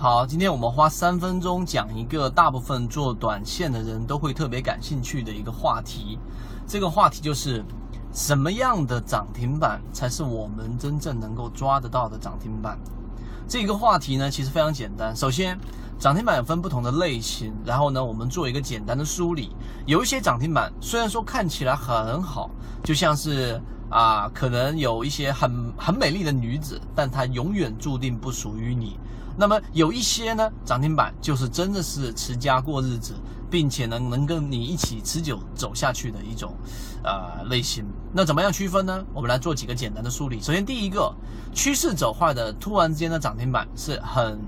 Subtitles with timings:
[0.00, 6.18] 好，今天我们花三分钟讲一个大部分做短线的人都会特别感兴趣的一个话题。
[6.66, 7.62] 这个话题就是
[8.10, 12.78] 什么样的涨停板才是我们真正能够抓得到的涨停板？
[13.46, 15.14] 这个话题呢，其实非常简单。
[15.14, 15.58] 首先，
[15.98, 19.54] 涨停板有分不同的类型，然后呢，我们做一个简单的梳理。
[19.84, 22.48] 有一些涨停板虽然说看起来很好，
[22.82, 23.60] 就像是
[23.90, 28.98] 啊，可能有一些很很美丽的女子，但她永远注定不属于你。
[29.36, 33.14] 那么有一些呢，涨停板就是真的是持家过日子，
[33.50, 36.54] 并且呢能跟你一起持久走下去的一种，
[37.02, 37.84] 呃类型。
[38.12, 39.04] 那怎么样区分呢？
[39.14, 40.40] 我们来做几个简单的梳理。
[40.40, 41.14] 首先第一个，
[41.54, 44.38] 趋势走坏的突然之间的涨停板是很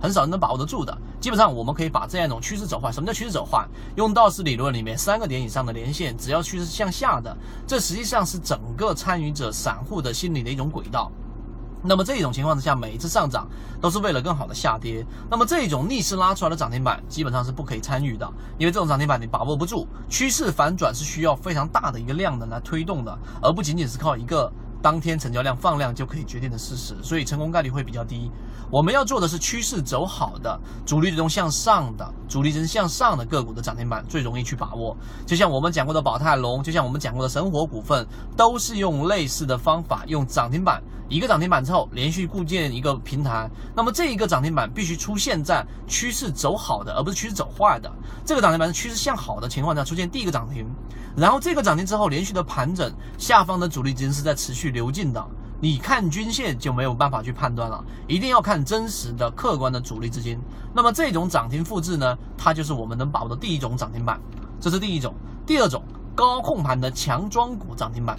[0.00, 0.96] 很少人能把握得住的。
[1.20, 3.64] 基本上我们可以把这样一种趋势走坏，什么叫趋势走坏？
[3.94, 11.10] 用道氏理论里面三个点以上的连线，只要趋势向下的，这实际上是整个参与者散户的心理的一种轨道。
[11.84, 13.48] 那么这种情况之下，每一次上涨
[13.80, 15.04] 都是为了更好的下跌。
[15.30, 19.86] 那么这种逆势拉出来的涨停板，基本上是不可以参与的，因为这种涨停板你把握不住。
[20.08, 24.50] 趋势反转是需要非常大的一个量能来推动的，而不仅仅是靠一个
[24.82, 28.30] 当天成交量放量就可以决定的事实，所以成功概率会比较低。
[28.68, 34.96] 我们要做的是趋势走好的、主力中向上的、主力真向上的个股的涨停板最容易去把握。
[35.26, 43.48] 就像我们讲过的宝泰隆，就像我们讲过的神火股份，都是用类似的方法，用涨停板一个涨停板之后连续构建一个平台。
[43.76, 47.92] 那么这一个涨停板必须出现在趋势走好的，而不是趋势走坏的。
[48.24, 50.66] 这个涨停板是趋势向好的情况下出现第一个涨停，
[51.14, 55.24] 然后这个涨停之后连续的盘整，下方的主力资金是在持续流进的。
[55.60, 60.36] 你看均线就没有办法去判断了，一定要看真实的、客观的主力资金。
[60.74, 64.20] 那么这种涨停复制呢，它就是我们能把握的第一种涨停板，
[64.58, 65.14] 这是第一种。
[65.46, 65.80] 第二种
[66.16, 68.18] 高控盘的强庄股涨停板。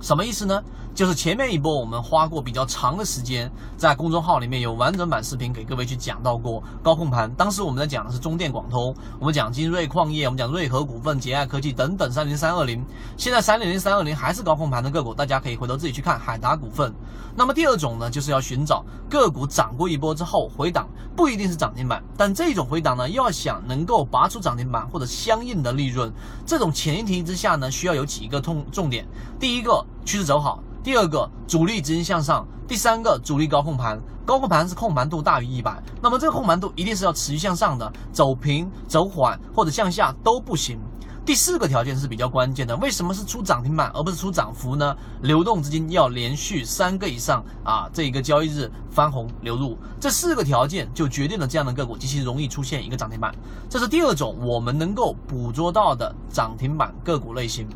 [0.00, 0.62] 什么意思呢？
[0.94, 7.32] 就是前面一波我们花过比较长的时间，在公众号里面有完整版视频给各位去讲到过高控盘。
[7.34, 12.84] 当时我们在讲的是中电广通，我们讲金瑞矿业，我们讲瑞和股份、捷爱科技等等三零三二零。
[13.16, 16.92] 现在三零零三二零还是高控盘的个股，大家可以回头自己去看海达股份。
[17.36, 26.12] 那么第二种呢，就是要寻找个股涨过一波之后回档，不一定是涨停板，但这种回档呢，要想能够拔出涨停板或者相应的利润，
[26.44, 29.06] 这种前提之下呢，需要有几个重重点。
[29.38, 29.84] 第一个。
[30.04, 40.78] 趋势走好，第二个主力资金向上，第三个主力高控盘，高控盘是控盘度大于一百，那么这个控盘度一定是要持续向上的，走平、走缓或者向下都不行。
[41.26, 44.96] 第四个条件是比较关键的，为什么是出涨停板而不是出涨幅呢？
[45.20, 53.30] 流动资金要连续三个以上啊，这一个交易日翻红流入，这四个条件就决定了这样的个股极其容易出现一个涨停板。
[53.68, 57.68] 这是第二种我们能够捕捉到的涨停板个股类型。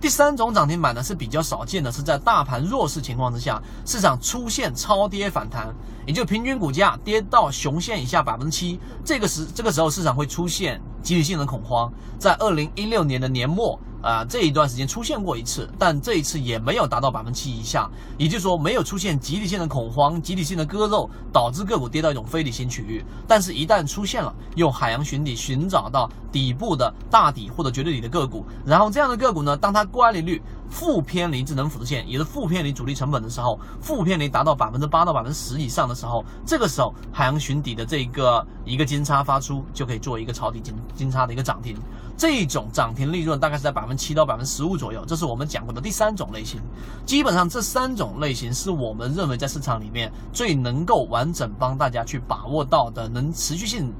[0.00, 5.74] 第三种涨停板呢是比较少见的，是在大盘弱势情况之下，市场出现超跌反弹，
[6.06, 13.78] 也就平均股价跌到熊线以下百分之七，这个时这个时候市场会出现集体性的恐慌，在二零一六年的年末。
[14.00, 23.04] 啊，这一段时间出现过一次，但这一次也没有达到百分之七以下，也就是说没有出现集体性的恐慌、集体性的割肉，导致个股跌到一种非理性区域。
[23.26, 41.76] 但是，一旦出现了，用海洋寻底寻找到底部的大底或者绝对底的个股，然后这样的个股呢，当它乖离率负偏离智能辅助线，也是负偏离主力成本的时候，负偏离达到百分之八到百分之十以上的时候，这个时候海洋寻底的这个一个金叉发出，就可以做一个抄底金金叉的一个涨停。
[42.16, 46.60] 这种涨停利润大概是在百分之七到百分之十五左右，这是我们讲过的第三种类型。
[47.06, 53.92] 基本上这三种类型是我们认为在市场里面最能够完整帮大家去把握到的，能持续性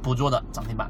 [0.00, 0.88] 捕捉的涨停板。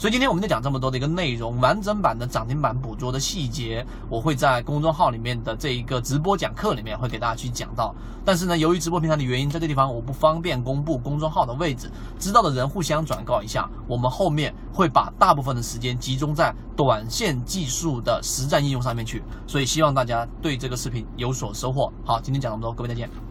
[0.00, 7.94] 所以今天我们就讲这么多的一个内容，完整版的涨停板捕捉的细节，我会在公众号里面的这一个直播讲课里面会给大家去讲到。
[8.24, 13.68] 但是呢，由于直播平台的原因，在这地方我不方便公布公众号的位置，知道的人互相转告一下。
[13.86, 21.92] 我们后面会把大部分的时间集中在短线技术的实战应用上面去，所以希望大家对这个视频有所收获。
[22.06, 23.29] 好，今天讲这么多，各位再见。